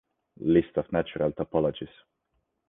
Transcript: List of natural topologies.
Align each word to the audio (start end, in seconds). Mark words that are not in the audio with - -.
List 0.39 0.77
of 0.77 0.91
natural 0.91 1.31
topologies. 1.31 1.93